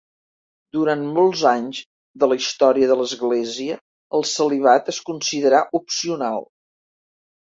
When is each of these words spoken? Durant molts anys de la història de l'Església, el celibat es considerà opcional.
Durant 0.75 1.01
molts 1.17 1.41
anys 1.49 1.81
de 2.23 2.29
la 2.31 2.37
història 2.39 2.87
de 2.91 2.97
l'Església, 3.01 3.77
el 4.19 4.25
celibat 4.31 4.89
es 4.95 5.01
considerà 5.11 5.63
opcional. 5.81 6.45